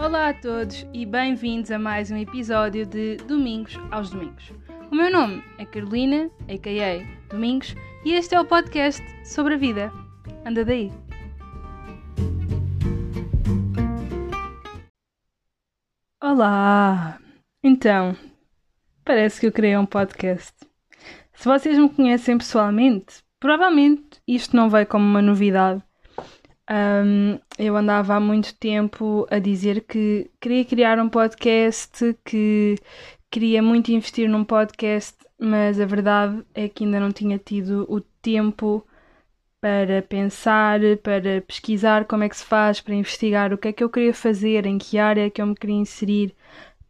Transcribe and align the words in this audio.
Olá 0.00 0.28
a 0.28 0.34
todos 0.34 0.86
e 0.92 1.04
bem-vindos 1.04 1.72
a 1.72 1.78
mais 1.78 2.08
um 2.12 2.16
episódio 2.16 2.86
de 2.86 3.16
Domingos 3.16 3.74
aos 3.90 4.10
Domingos. 4.10 4.52
O 4.92 4.94
meu 4.94 5.10
nome 5.10 5.42
é 5.58 5.66
Carolina, 5.66 6.30
a.k.a. 6.48 7.28
Domingos, 7.28 7.74
e 8.04 8.12
este 8.12 8.36
é 8.36 8.40
o 8.40 8.44
podcast 8.44 9.02
sobre 9.26 9.54
a 9.54 9.56
vida. 9.56 9.92
Anda 10.46 10.64
daí! 10.64 10.92
Olá! 16.22 17.18
Então, 17.64 18.16
parece 19.04 19.40
que 19.40 19.46
eu 19.48 19.52
criei 19.52 19.76
um 19.76 19.84
podcast. 19.84 20.54
Se 21.34 21.44
vocês 21.44 21.76
me 21.76 21.88
conhecem 21.88 22.38
pessoalmente, 22.38 23.24
provavelmente 23.40 24.22
isto 24.28 24.54
não 24.54 24.70
veio 24.70 24.86
como 24.86 25.04
uma 25.04 25.20
novidade. 25.20 25.82
Um, 26.70 27.38
eu 27.58 27.76
andava 27.76 28.14
há 28.14 28.20
muito 28.20 28.54
tempo 28.54 29.26
a 29.30 29.38
dizer 29.38 29.84
que 29.84 30.30
queria 30.38 30.64
criar 30.64 30.98
um 30.98 31.08
podcast, 31.08 32.14
que 32.24 32.76
queria 33.30 33.62
muito 33.62 33.90
investir 33.90 34.28
num 34.28 34.44
podcast, 34.44 35.16
mas 35.38 35.80
a 35.80 35.86
verdade 35.86 36.44
é 36.54 36.68
que 36.68 36.84
ainda 36.84 37.00
não 37.00 37.10
tinha 37.10 37.38
tido 37.38 37.86
o 37.88 38.00
tempo 38.00 38.86
para 39.60 40.02
pensar, 40.02 40.80
para 41.02 41.40
pesquisar 41.42 42.04
como 42.04 42.24
é 42.24 42.28
que 42.28 42.36
se 42.36 42.44
faz, 42.44 42.80
para 42.80 42.94
investigar 42.94 43.52
o 43.52 43.58
que 43.58 43.68
é 43.68 43.72
que 43.72 43.82
eu 43.82 43.90
queria 43.90 44.14
fazer, 44.14 44.66
em 44.66 44.78
que 44.78 44.98
área 44.98 45.26
é 45.26 45.30
que 45.30 45.40
eu 45.40 45.46
me 45.46 45.54
queria 45.54 45.76
inserir, 45.76 46.34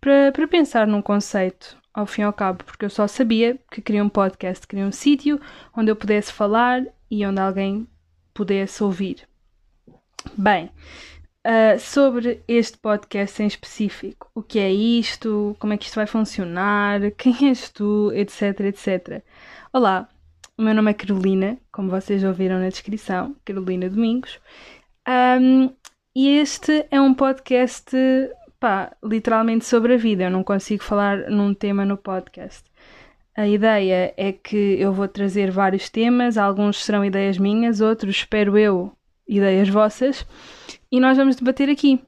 para, 0.01 0.33
para 0.33 0.49
pensar 0.49 0.87
num 0.87 1.03
conceito, 1.03 1.77
ao 1.95 2.07
fim 2.07 2.23
e 2.23 2.25
ao 2.25 2.33
cabo, 2.33 2.65
porque 2.65 2.85
eu 2.85 2.91
só 2.91 3.07
sabia 3.07 3.59
que 3.71 3.81
queria 3.81 4.05
um 4.05 4.09
podcast, 4.09 4.67
queria 4.67 4.87
um 4.87 4.93
sítio 4.93 5.41
onde 5.77 5.91
eu 5.91 5.97
pudesse 5.97 6.33
falar 6.33 6.85
e 7.11 7.25
onde 7.27 7.41
alguém 7.41 7.87
pudesse 8.35 8.83
ouvir. 8.83 9.28
Bem, 10.37 10.71
uh, 11.47 11.79
sobre 11.79 12.43
este 12.49 12.77
podcast 12.79 13.43
em 13.43 13.47
específico, 13.47 14.31
o 14.35 14.43
que 14.43 14.59
é 14.59 14.73
isto, 14.73 15.57
como 15.59 15.73
é 15.73 15.77
que 15.77 15.85
isto 15.85 15.95
vai 15.95 16.07
funcionar, 16.07 17.01
quem 17.17 17.49
és 17.49 17.71
tu, 17.71 18.13
etc, 18.13 18.61
etc. 18.61 19.23
Olá, 19.73 20.09
o 20.57 20.63
meu 20.63 20.75
nome 20.75 20.91
é 20.91 20.95
Carolina, 20.95 21.59
como 21.73 21.91
vocês 21.91 22.25
ouviram 22.25 22.59
na 22.59 22.69
descrição, 22.69 23.37
Carolina 23.45 23.89
Domingos, 23.89 24.41
um, 25.41 25.71
e 26.17 26.29
este 26.39 26.87
é 26.91 27.01
um 27.01 27.15
podcast, 27.15 27.91
pá, 28.59 28.97
literalmente 29.03 29.65
sobre 29.65 29.95
a 29.95 29.97
vida. 29.97 30.25
Eu 30.25 30.31
não 30.31 30.43
consigo 30.43 30.83
falar 30.83 31.31
num 31.31 31.55
tema 31.55 31.85
no 31.85 31.97
podcast. 31.97 32.65
A 33.37 33.47
ideia 33.47 34.13
é 34.17 34.33
que 34.33 34.77
eu 34.81 34.93
vou 34.93 35.07
trazer 35.07 35.51
vários 35.53 35.89
temas, 35.89 36.37
alguns 36.37 36.85
serão 36.85 37.05
ideias 37.05 37.39
minhas, 37.39 37.81
outros, 37.81 38.17
espero 38.17 38.59
eu, 38.59 38.93
ideias 39.29 39.69
vossas, 39.69 40.27
e 40.91 40.99
nós 40.99 41.17
vamos 41.17 41.37
debater 41.37 41.69
aqui. 41.69 42.01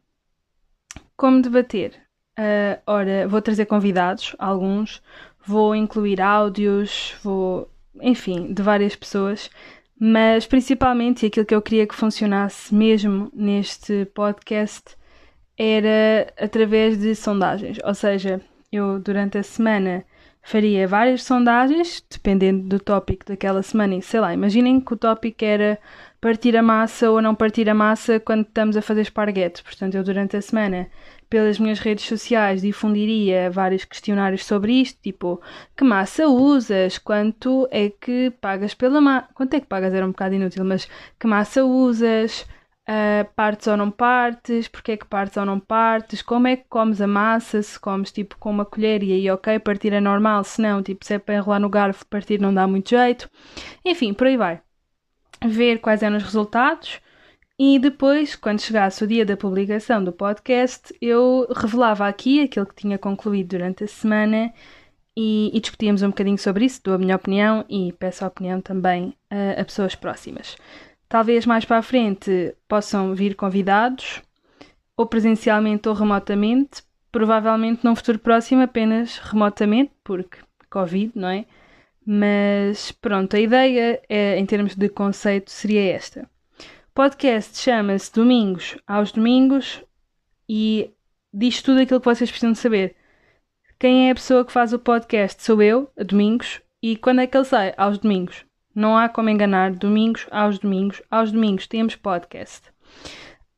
Como 1.16 1.42
debater? 1.42 1.92
Uh, 2.38 2.80
ora, 2.86 3.28
vou 3.28 3.42
trazer 3.42 3.66
convidados, 3.66 4.34
alguns, 4.38 5.02
vou 5.44 5.74
incluir 5.76 6.20
áudios, 6.20 7.14
vou 7.22 7.70
enfim, 8.00 8.52
de 8.52 8.62
várias 8.62 8.96
pessoas, 8.96 9.50
mas 9.98 10.46
principalmente 10.46 11.26
aquilo 11.26 11.46
que 11.46 11.54
eu 11.54 11.62
queria 11.62 11.86
que 11.86 11.94
funcionasse 11.94 12.74
mesmo 12.74 13.30
neste 13.34 14.06
podcast 14.06 14.96
era 15.58 16.32
através 16.38 16.98
de 16.98 17.14
sondagens, 17.14 17.78
ou 17.84 17.94
seja, 17.94 18.40
eu 18.72 18.98
durante 18.98 19.36
a 19.36 19.42
semana 19.42 20.04
faria 20.42 20.86
várias 20.88 21.22
sondagens, 21.22 22.04
dependendo 22.10 22.68
do 22.68 22.80
tópico 22.80 23.26
daquela 23.26 23.62
semana, 23.62 23.96
e 23.96 24.02
sei 24.02 24.20
lá, 24.20 24.32
imaginem 24.32 24.80
que 24.80 24.94
o 24.94 24.96
tópico 24.96 25.44
era 25.44 25.78
partir 26.20 26.56
a 26.56 26.62
massa 26.62 27.10
ou 27.10 27.22
não 27.22 27.34
partir 27.34 27.68
a 27.68 27.74
massa 27.74 28.20
quando 28.20 28.42
estamos 28.42 28.76
a 28.76 28.82
fazer 28.82 29.02
esparguete. 29.02 29.62
Portanto, 29.62 29.96
eu 29.96 30.04
durante 30.04 30.36
a 30.36 30.42
semana 30.42 30.88
pelas 31.30 31.58
minhas 31.60 31.78
redes 31.78 32.04
sociais 32.06 32.60
difundiria 32.60 33.50
vários 33.50 33.84
questionários 33.84 34.44
sobre 34.44 34.72
isto, 34.72 35.00
tipo 35.00 35.40
que 35.76 35.84
massa 35.84 36.26
usas, 36.26 36.98
quanto 36.98 37.68
é 37.70 37.88
que 37.88 38.32
pagas 38.40 38.74
pela 38.74 39.00
massa, 39.00 39.28
quanto 39.32 39.54
é 39.54 39.60
que 39.60 39.66
pagas 39.66 39.94
era 39.94 40.04
um 40.04 40.10
bocado 40.10 40.34
inútil, 40.34 40.64
mas 40.64 40.88
que 41.18 41.26
massa 41.26 41.64
usas, 41.64 42.46
uh, 42.90 43.32
partes 43.34 43.66
ou 43.68 43.76
não 43.76 43.90
partes, 43.90 44.66
porque 44.66 44.92
é 44.92 44.96
que 44.96 45.06
partes 45.06 45.36
ou 45.36 45.44
não 45.46 45.60
partes, 45.60 46.20
como 46.20 46.48
é 46.48 46.56
que 46.56 46.64
comes 46.68 47.00
a 47.00 47.06
massa, 47.06 47.62
se 47.62 47.78
comes 47.78 48.10
tipo 48.10 48.36
com 48.38 48.50
uma 48.50 48.64
colher 48.64 49.02
e 49.02 49.12
aí 49.12 49.30
ok, 49.30 49.58
partir 49.60 49.92
é 49.92 50.00
normal, 50.00 50.42
se 50.42 50.60
não, 50.60 50.82
tipo 50.82 51.04
se 51.04 51.14
é 51.14 51.18
para 51.18 51.36
enrolar 51.36 51.60
no 51.60 51.68
garfo, 51.68 52.04
partir 52.06 52.40
não 52.40 52.52
dá 52.52 52.66
muito 52.66 52.90
jeito, 52.90 53.30
enfim, 53.84 54.12
por 54.12 54.26
aí 54.26 54.36
vai. 54.36 54.60
Ver 55.46 55.78
quais 55.78 56.02
eram 56.02 56.16
os 56.16 56.22
resultados, 56.22 57.00
e 57.62 57.78
depois, 57.78 58.36
quando 58.36 58.60
chegasse 58.60 59.04
o 59.04 59.06
dia 59.06 59.24
da 59.24 59.36
publicação 59.36 60.02
do 60.02 60.12
podcast, 60.12 60.94
eu 61.00 61.46
revelava 61.54 62.08
aqui 62.08 62.42
aquilo 62.42 62.64
que 62.64 62.74
tinha 62.74 62.96
concluído 62.98 63.48
durante 63.48 63.84
a 63.84 63.86
semana 63.86 64.50
e, 65.14 65.50
e 65.54 65.60
discutíamos 65.60 66.02
um 66.02 66.08
bocadinho 66.08 66.38
sobre 66.38 66.64
isso, 66.64 66.80
dou 66.82 66.94
a 66.94 66.98
minha 66.98 67.16
opinião 67.16 67.64
e 67.68 67.92
peço 67.92 68.24
a 68.24 68.28
opinião 68.28 68.62
também 68.62 69.14
a, 69.30 69.60
a 69.60 69.64
pessoas 69.64 69.94
próximas. 69.94 70.56
Talvez 71.10 71.44
mais 71.44 71.66
para 71.66 71.76
a 71.76 71.82
frente 71.82 72.56
possam 72.66 73.14
vir 73.14 73.34
convidados, 73.34 74.22
ou 74.96 75.04
presencialmente 75.04 75.90
ou 75.90 75.94
remotamente, 75.94 76.82
provavelmente 77.12 77.84
num 77.84 77.94
futuro 77.94 78.18
próximo 78.18 78.62
apenas 78.62 79.18
remotamente, 79.18 79.92
porque 80.02 80.38
Covid, 80.70 81.12
não 81.14 81.28
é? 81.28 81.44
Mas 82.06 82.92
pronto, 82.92 83.36
a 83.36 83.40
ideia 83.40 84.00
é, 84.08 84.38
em 84.38 84.46
termos 84.46 84.74
de 84.74 84.88
conceito 84.88 85.50
seria 85.50 85.94
esta 85.94 86.26
podcast 86.94 87.58
chama-se 87.58 88.12
Domingos 88.12 88.76
aos 88.86 89.10
Domingos 89.10 89.82
e 90.46 90.90
diz 91.32 91.62
tudo 91.62 91.80
aquilo 91.80 91.98
que 91.98 92.04
vocês 92.04 92.30
precisam 92.30 92.54
saber. 92.54 92.94
Quem 93.78 94.08
é 94.08 94.10
a 94.10 94.14
pessoa 94.14 94.44
que 94.44 94.52
faz 94.52 94.74
o 94.74 94.78
podcast 94.78 95.42
sou 95.42 95.62
eu, 95.62 95.90
a 95.98 96.02
Domingos, 96.02 96.60
e 96.82 96.96
quando 96.96 97.22
é 97.22 97.26
que 97.26 97.34
ele 97.34 97.46
sai? 97.46 97.72
Aos 97.76 97.96
Domingos. 97.96 98.44
Não 98.74 98.96
há 98.96 99.08
como 99.08 99.28
enganar, 99.28 99.72
domingos, 99.72 100.26
aos 100.30 100.58
domingos, 100.58 101.02
aos 101.10 101.32
domingos 101.32 101.66
temos 101.66 101.96
podcast. 101.96 102.68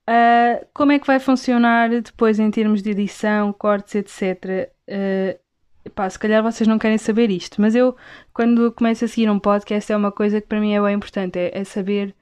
Uh, 0.08 0.66
como 0.74 0.92
é 0.92 0.98
que 0.98 1.06
vai 1.06 1.20
funcionar 1.20 1.88
depois 1.88 2.38
em 2.40 2.50
termos 2.50 2.82
de 2.82 2.90
edição, 2.90 3.52
cortes, 3.52 3.94
etc. 3.94 4.70
Uh, 4.88 5.90
pá, 5.90 6.08
se 6.08 6.18
calhar 6.18 6.42
vocês 6.42 6.66
não 6.66 6.78
querem 6.78 6.98
saber 6.98 7.30
isto, 7.30 7.60
mas 7.60 7.74
eu, 7.74 7.96
quando 8.32 8.72
começo 8.72 9.04
a 9.04 9.08
seguir 9.08 9.30
um 9.30 9.38
podcast, 9.38 9.92
é 9.92 9.96
uma 9.96 10.10
coisa 10.10 10.40
que 10.40 10.46
para 10.46 10.60
mim 10.60 10.74
é 10.74 10.80
bem 10.80 10.94
importante, 10.94 11.38
é, 11.38 11.50
é 11.56 11.64
saber 11.64 12.14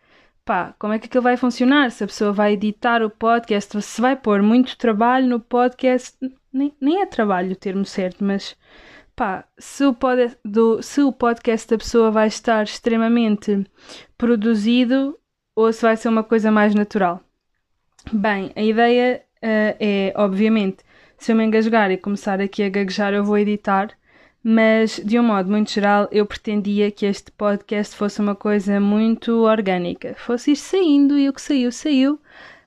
pá, 0.44 0.74
como 0.78 0.92
é 0.92 0.98
que 0.98 1.06
aquilo 1.06 1.22
vai 1.22 1.36
funcionar? 1.36 1.90
Se 1.90 2.04
a 2.04 2.06
pessoa 2.06 2.32
vai 2.32 2.54
editar 2.54 3.02
o 3.02 3.10
podcast, 3.10 3.80
se 3.80 4.00
vai 4.00 4.16
pôr 4.16 4.42
muito 4.42 4.76
trabalho 4.76 5.26
no 5.26 5.40
podcast, 5.40 6.16
nem, 6.52 6.74
nem 6.80 7.00
é 7.00 7.06
trabalho 7.06 7.52
o 7.52 7.56
termo 7.56 7.84
certo, 7.84 8.24
mas 8.24 8.56
pá, 9.20 9.44
se 9.58 9.84
o, 9.84 9.92
pod, 9.92 10.34
do, 10.42 10.82
se 10.82 11.02
o 11.02 11.12
podcast 11.12 11.68
da 11.68 11.76
pessoa 11.76 12.10
vai 12.10 12.26
estar 12.26 12.62
extremamente 12.62 13.66
produzido 14.16 15.14
ou 15.54 15.70
se 15.70 15.82
vai 15.82 15.94
ser 15.94 16.08
uma 16.08 16.24
coisa 16.24 16.50
mais 16.50 16.74
natural. 16.74 17.20
Bem, 18.10 18.50
a 18.56 18.62
ideia 18.62 19.22
uh, 19.42 19.76
é, 19.78 20.14
obviamente, 20.16 20.78
se 21.18 21.32
eu 21.32 21.36
me 21.36 21.44
engasgar 21.44 21.90
e 21.90 21.98
começar 21.98 22.40
aqui 22.40 22.62
a 22.62 22.70
gaguejar, 22.70 23.12
eu 23.12 23.22
vou 23.22 23.36
editar 23.36 23.90
mas 24.42 24.96
de 25.04 25.18
um 25.18 25.22
modo 25.22 25.50
muito 25.50 25.70
geral 25.70 26.08
eu 26.10 26.24
pretendia 26.24 26.90
que 26.90 27.04
este 27.04 27.30
podcast 27.30 27.94
fosse 27.94 28.22
uma 28.22 28.34
coisa 28.34 28.80
muito 28.80 29.42
orgânica, 29.42 30.14
fosse 30.14 30.52
ir 30.52 30.56
saindo 30.56 31.18
e 31.18 31.28
o 31.28 31.32
que 31.34 31.42
saiu, 31.42 31.70
saiu. 31.70 32.14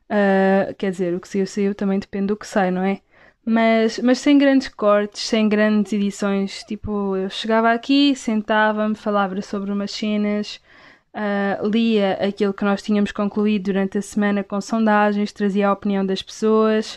Uh, 0.07 0.71
quer 0.77 0.91
dizer, 0.91 1.15
o 1.15 1.19
que 1.19 1.27
saiu, 1.27 1.47
saiu 1.47 1.73
também 1.73 1.97
depende 1.97 2.27
do 2.27 2.37
que 2.37 2.45
sai, 2.45 2.69
não 2.69 2.83
é? 2.83 3.01
Mas, 3.45 3.99
mas 3.99 4.19
sem 4.19 4.37
grandes 4.37 4.69
cortes, 4.69 5.27
sem 5.27 5.49
grandes 5.49 5.91
edições. 5.91 6.63
Tipo, 6.63 7.15
eu 7.17 7.29
chegava 7.29 7.71
aqui, 7.71 8.15
sentava-me, 8.15 8.95
falava 8.95 9.41
sobre 9.41 9.71
umas 9.71 9.91
cenas, 9.91 10.61
uh, 11.13 11.67
lia 11.67 12.13
aquilo 12.13 12.53
que 12.53 12.63
nós 12.63 12.81
tínhamos 12.81 13.11
concluído 13.11 13.65
durante 13.65 13.97
a 13.97 14.01
semana 14.01 14.43
com 14.43 14.61
sondagens, 14.61 15.33
trazia 15.33 15.67
a 15.67 15.73
opinião 15.73 16.05
das 16.05 16.21
pessoas 16.21 16.95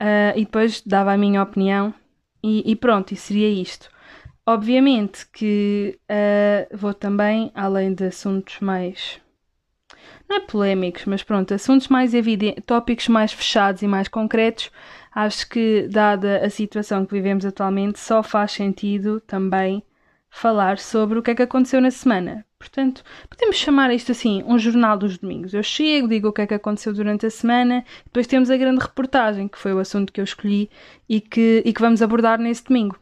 uh, 0.00 0.36
e 0.36 0.44
depois 0.44 0.82
dava 0.82 1.12
a 1.12 1.18
minha 1.18 1.42
opinião. 1.42 1.94
E, 2.42 2.70
e 2.70 2.76
pronto, 2.76 3.12
e 3.12 3.16
seria 3.16 3.48
isto. 3.48 3.90
Obviamente 4.46 5.26
que 5.32 5.98
uh, 6.10 6.76
vou 6.76 6.94
também, 6.94 7.50
além 7.54 7.94
de 7.94 8.04
assuntos 8.04 8.60
mais. 8.60 9.20
Não 10.28 10.36
é 10.36 10.40
polémicos, 10.40 11.04
mas 11.06 11.22
pronto, 11.22 11.54
assuntos 11.54 11.88
mais 11.88 12.12
evidentes, 12.12 12.62
tópicos 12.66 13.08
mais 13.08 13.32
fechados 13.32 13.82
e 13.82 13.86
mais 13.88 14.08
concretos, 14.08 14.70
acho 15.14 15.48
que, 15.48 15.88
dada 15.88 16.44
a 16.44 16.50
situação 16.50 17.06
que 17.06 17.14
vivemos 17.14 17.46
atualmente, 17.46 17.98
só 17.98 18.22
faz 18.22 18.52
sentido 18.52 19.20
também 19.20 19.82
falar 20.30 20.78
sobre 20.78 21.18
o 21.18 21.22
que 21.22 21.30
é 21.30 21.34
que 21.34 21.42
aconteceu 21.42 21.80
na 21.80 21.90
semana. 21.90 22.44
Portanto, 22.58 23.02
podemos 23.30 23.56
chamar 23.56 23.92
isto 23.94 24.12
assim, 24.12 24.42
um 24.44 24.58
jornal 24.58 24.98
dos 24.98 25.16
domingos. 25.16 25.54
Eu 25.54 25.62
chego, 25.62 26.08
digo 26.08 26.28
o 26.28 26.32
que 26.32 26.42
é 26.42 26.46
que 26.46 26.54
aconteceu 26.54 26.92
durante 26.92 27.24
a 27.24 27.30
semana, 27.30 27.84
depois 28.04 28.26
temos 28.26 28.50
a 28.50 28.56
grande 28.56 28.82
reportagem, 28.82 29.48
que 29.48 29.58
foi 29.58 29.72
o 29.72 29.78
assunto 29.78 30.12
que 30.12 30.20
eu 30.20 30.24
escolhi 30.24 30.68
e 31.08 31.20
que, 31.20 31.62
e 31.64 31.72
que 31.72 31.80
vamos 31.80 32.02
abordar 32.02 32.38
nesse 32.38 32.64
domingo. 32.64 32.98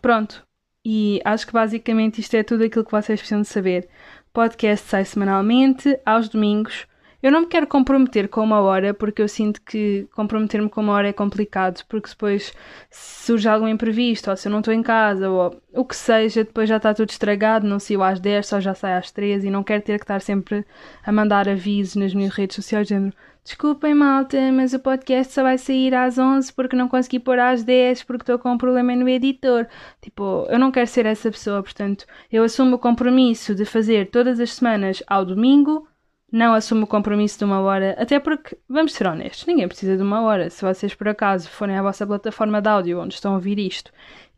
Pronto. 0.00 0.46
E 0.84 1.20
acho 1.24 1.46
que 1.46 1.52
basicamente 1.52 2.20
isto 2.20 2.34
é 2.34 2.42
tudo 2.42 2.64
aquilo 2.64 2.84
que 2.84 2.90
vocês 2.90 3.20
precisam 3.20 3.42
de 3.42 3.48
saber. 3.48 3.88
Podcast 4.32 4.88
sai 4.88 5.04
semanalmente, 5.04 5.98
aos 6.06 6.28
domingos. 6.28 6.86
Eu 7.22 7.30
não 7.30 7.42
me 7.42 7.46
quero 7.46 7.66
comprometer 7.66 8.28
com 8.28 8.42
uma 8.42 8.60
hora, 8.60 8.94
porque 8.94 9.20
eu 9.20 9.28
sinto 9.28 9.60
que 9.62 10.08
comprometer-me 10.14 10.68
com 10.68 10.80
uma 10.80 10.94
hora 10.94 11.08
é 11.08 11.12
complicado, 11.12 11.84
porque 11.88 12.08
depois 12.08 12.52
surge 12.90 13.48
algum 13.48 13.68
imprevisto, 13.68 14.30
ou 14.30 14.36
se 14.36 14.48
eu 14.48 14.52
não 14.52 14.60
estou 14.60 14.72
em 14.72 14.82
casa, 14.82 15.28
ou 15.28 15.60
o 15.74 15.84
que 15.84 15.94
seja, 15.96 16.44
depois 16.44 16.68
já 16.68 16.78
está 16.78 16.94
tudo 16.94 17.10
estragado, 17.10 17.66
não 17.66 17.78
saiu 17.78 18.02
às 18.02 18.18
10, 18.18 18.46
só 18.46 18.60
já 18.60 18.74
sai 18.74 18.94
às 18.94 19.10
13, 19.10 19.48
e 19.48 19.50
não 19.50 19.62
quero 19.62 19.82
ter 19.82 19.98
que 19.98 20.04
estar 20.04 20.20
sempre 20.22 20.64
a 21.04 21.12
mandar 21.12 21.48
avisos 21.48 21.96
nas 21.96 22.14
minhas 22.14 22.34
redes 22.34 22.56
sociais, 22.56 22.88
dizendo 22.88 23.14
Desculpem, 23.42 23.94
malta, 23.94 24.52
mas 24.52 24.74
o 24.74 24.78
podcast 24.78 25.32
só 25.32 25.42
vai 25.42 25.56
sair 25.56 25.94
às 25.94 26.18
11 26.18 26.52
porque 26.52 26.76
não 26.76 26.88
consegui 26.88 27.18
pôr 27.18 27.38
às 27.38 27.64
10 27.64 28.04
porque 28.04 28.22
estou 28.22 28.38
com 28.38 28.52
um 28.52 28.58
problema 28.58 28.94
no 28.94 29.08
editor. 29.08 29.66
Tipo, 30.00 30.46
eu 30.50 30.58
não 30.58 30.70
quero 30.70 30.86
ser 30.86 31.06
essa 31.06 31.30
pessoa, 31.30 31.62
portanto, 31.62 32.06
eu 32.30 32.44
assumo 32.44 32.76
o 32.76 32.78
compromisso 32.78 33.54
de 33.54 33.64
fazer 33.64 34.10
todas 34.10 34.38
as 34.38 34.52
semanas 34.52 35.02
ao 35.06 35.24
domingo, 35.24 35.88
não 36.32 36.54
assumo 36.54 36.84
o 36.84 36.86
compromisso 36.86 37.38
de 37.38 37.44
uma 37.44 37.60
hora, 37.60 37.96
até 37.98 38.18
porque, 38.20 38.56
vamos 38.68 38.92
ser 38.92 39.06
honestos, 39.06 39.46
ninguém 39.46 39.68
precisa 39.68 39.96
de 39.96 40.02
uma 40.02 40.22
hora. 40.22 40.50
Se 40.50 40.62
vocês 40.62 40.94
por 40.94 41.08
acaso 41.08 41.48
forem 41.48 41.76
à 41.76 41.82
vossa 41.82 42.06
plataforma 42.06 42.60
de 42.60 42.68
áudio 42.68 43.00
onde 43.00 43.14
estão 43.14 43.32
a 43.32 43.36
ouvir 43.36 43.58
isto, 43.58 43.92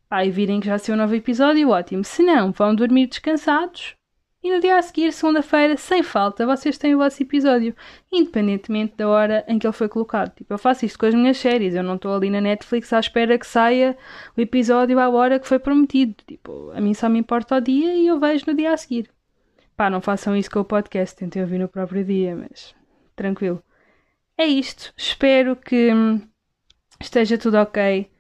pá, 0.08 0.24
e 0.24 0.30
virem 0.30 0.60
que 0.60 0.66
já 0.66 0.78
saiu 0.78 0.96
um 0.96 0.98
novo 1.00 1.14
episódio, 1.14 1.70
ótimo. 1.70 2.04
Se 2.04 2.22
não, 2.22 2.52
vão 2.52 2.74
dormir 2.74 3.06
descansados 3.06 3.94
e 4.42 4.50
no 4.50 4.58
dia 4.60 4.76
a 4.76 4.82
seguir, 4.82 5.12
segunda-feira, 5.12 5.76
sem 5.76 6.02
falta, 6.02 6.44
vocês 6.44 6.76
têm 6.76 6.96
o 6.96 6.98
vosso 6.98 7.22
episódio, 7.22 7.76
independentemente 8.10 8.96
da 8.96 9.08
hora 9.08 9.44
em 9.46 9.56
que 9.56 9.64
ele 9.64 9.72
foi 9.72 9.88
colocado. 9.88 10.34
Tipo, 10.34 10.54
eu 10.54 10.58
faço 10.58 10.84
isto 10.84 10.98
com 10.98 11.06
as 11.06 11.14
minhas 11.14 11.36
séries, 11.36 11.76
eu 11.76 11.82
não 11.84 11.94
estou 11.94 12.12
ali 12.12 12.28
na 12.28 12.40
Netflix 12.40 12.92
à 12.92 12.98
espera 12.98 13.38
que 13.38 13.46
saia 13.46 13.96
o 14.36 14.40
episódio 14.40 14.98
à 14.98 15.08
hora 15.08 15.38
que 15.38 15.46
foi 15.46 15.60
prometido. 15.60 16.16
Tipo, 16.26 16.72
a 16.74 16.80
mim 16.80 16.92
só 16.92 17.08
me 17.08 17.20
importa 17.20 17.56
o 17.56 17.60
dia 17.60 17.94
e 17.94 18.08
eu 18.08 18.18
vejo 18.18 18.44
no 18.48 18.54
dia 18.54 18.72
a 18.72 18.76
seguir. 18.76 19.08
Pá, 19.76 19.90
não 19.90 20.00
façam 20.00 20.36
isso 20.36 20.50
com 20.50 20.60
o 20.60 20.64
podcast, 20.64 21.16
tentem 21.16 21.42
ouvir 21.42 21.58
no 21.58 21.68
próprio 21.68 22.04
dia, 22.04 22.36
mas 22.36 22.74
tranquilo. 23.16 23.62
É 24.36 24.46
isto. 24.46 24.92
Espero 24.96 25.56
que 25.56 25.92
hum, 25.92 26.20
esteja 27.00 27.38
tudo 27.38 27.56
ok. 27.56 28.10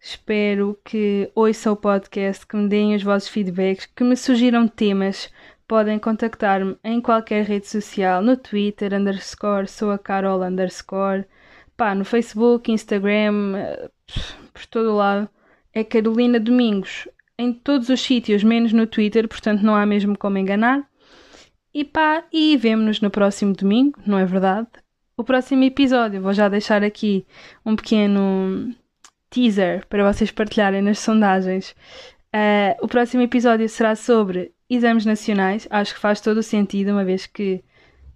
Espero 0.00 0.78
que 0.84 1.30
ouçam 1.34 1.72
o 1.72 1.76
podcast, 1.76 2.46
que 2.46 2.56
me 2.56 2.68
deem 2.68 2.94
os 2.94 3.02
vossos 3.02 3.28
feedbacks, 3.28 3.86
que 3.86 4.04
me 4.04 4.16
sugiram 4.16 4.68
temas 4.68 5.30
podem 5.68 5.98
contactar-me 5.98 6.76
em 6.82 6.98
qualquer 6.98 7.44
rede 7.44 7.68
social, 7.68 8.22
no 8.22 8.36
Twitter, 8.36 8.94
underscore, 8.94 9.68
sou 9.68 9.90
a 9.90 9.98
Carol, 9.98 10.42
underscore, 10.42 11.26
pá, 11.76 11.94
no 11.94 12.06
Facebook, 12.06 12.72
Instagram, 12.72 13.54
eh, 13.56 13.90
por 14.52 14.64
todo 14.66 14.92
o 14.92 14.96
lado. 14.96 15.28
É 15.74 15.84
Carolina 15.84 16.40
Domingos, 16.40 17.06
em 17.38 17.52
todos 17.52 17.90
os 17.90 18.00
sítios, 18.00 18.42
menos 18.42 18.72
no 18.72 18.86
Twitter, 18.86 19.28
portanto 19.28 19.60
não 19.62 19.76
há 19.76 19.84
mesmo 19.84 20.16
como 20.16 20.38
enganar. 20.38 20.88
E 21.72 21.84
pá, 21.84 22.24
e 22.32 22.56
vemo-nos 22.56 23.00
no 23.00 23.10
próximo 23.10 23.54
domingo, 23.54 24.00
não 24.06 24.18
é 24.18 24.24
verdade? 24.24 24.68
O 25.16 25.24
próximo 25.24 25.64
episódio, 25.64 26.22
vou 26.22 26.32
já 26.32 26.48
deixar 26.48 26.82
aqui 26.82 27.26
um 27.64 27.76
pequeno 27.76 28.74
teaser 29.30 29.86
para 29.86 30.10
vocês 30.10 30.30
partilharem 30.30 30.80
nas 30.80 30.98
sondagens. 30.98 31.74
Uh, 32.34 32.76
o 32.82 32.88
próximo 32.88 33.22
episódio 33.22 33.68
será 33.68 33.94
sobre 33.96 34.52
exames 34.68 35.04
nacionais, 35.04 35.66
acho 35.70 35.94
que 35.94 36.00
faz 36.00 36.20
todo 36.20 36.38
o 36.38 36.42
sentido, 36.42 36.92
uma 36.92 37.04
vez 37.04 37.26
que, 37.26 37.62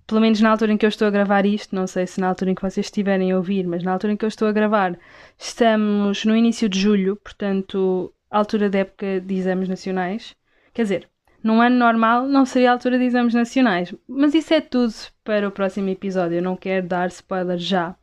pelo 0.06 0.20
menos 0.20 0.40
na 0.40 0.50
altura 0.50 0.72
em 0.72 0.76
que 0.76 0.84
eu 0.84 0.88
estou 0.88 1.08
a 1.08 1.10
gravar 1.10 1.46
isto, 1.46 1.75
não 1.75 1.87
sei 1.87 2.06
se 2.06 2.20
na 2.20 2.28
altura 2.28 2.50
em 2.50 2.55
que 2.55 2.62
vocês 2.62 2.87
estiverem 2.87 3.32
a 3.32 3.37
ouvir, 3.37 3.66
mas 3.66 3.82
na 3.82 3.93
altura 3.93 4.12
em 4.12 4.16
que 4.16 4.25
eu 4.25 4.28
estou 4.28 4.48
a 4.48 4.52
gravar, 4.52 4.98
estamos 5.38 6.25
no 6.25 6.37
início 6.37 6.69
de 6.69 6.78
julho, 6.78 7.16
portanto, 7.16 8.12
altura 8.31 8.69
da 8.70 8.81
época 8.81 9.20
de 9.20 9.34
exames 9.34 9.69
nacionais. 9.69 10.37
Quer 10.75 10.82
dizer, 10.82 11.08
num 11.42 11.60
ano 11.60 11.76
normal 11.76 12.26
não 12.26 12.44
seria 12.44 12.70
a 12.70 12.72
altura 12.72 12.98
de 12.98 13.04
exames 13.04 13.34
nacionais, 13.34 13.94
mas 14.08 14.34
isso 14.34 14.54
é 14.54 14.60
tudo 14.60 14.94
para 15.24 15.48
o 15.48 15.50
próximo 15.50 15.88
episódio, 15.88 16.36
eu 16.38 16.42
não 16.42 16.56
quero 16.56 16.86
dar 16.86 17.08
spoiler 17.08 17.58
já. 17.58 17.94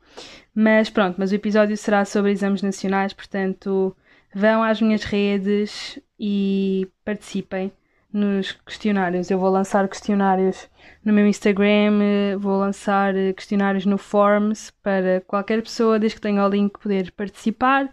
Mas 0.53 0.89
pronto, 0.89 1.15
mas 1.17 1.31
o 1.31 1.35
episódio 1.35 1.77
será 1.77 2.03
sobre 2.03 2.31
exames 2.31 2.61
nacionais, 2.61 3.13
portanto, 3.13 3.95
vão 4.33 4.61
às 4.61 4.81
minhas 4.81 5.03
redes 5.03 5.99
e 6.19 6.87
participem 7.05 7.71
nos 8.11 8.51
questionários. 8.51 9.29
Eu 9.29 9.39
vou 9.39 9.49
lançar 9.49 9.87
questionários 9.87 10.67
no 11.05 11.13
meu 11.13 11.27
Instagram, 11.27 12.37
vou 12.39 12.59
lançar 12.59 13.13
questionários 13.35 13.85
no 13.85 13.97
Forms 13.97 14.71
para 14.83 15.21
qualquer 15.21 15.61
pessoa, 15.61 15.99
desde 15.99 16.15
que 16.15 16.21
tenha 16.21 16.45
o 16.45 16.49
link, 16.49 16.77
poder 16.79 17.11
participar. 17.11 17.89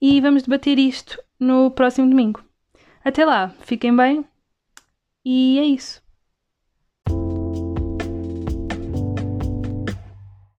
E 0.00 0.20
vamos 0.20 0.42
debater 0.42 0.78
isto 0.78 1.20
no 1.40 1.70
próximo 1.70 2.08
domingo. 2.08 2.44
Até 3.02 3.24
lá, 3.24 3.52
fiquem 3.60 3.94
bem 3.96 4.24
e 5.24 5.58
é 5.58 5.64
isso. 5.64 6.03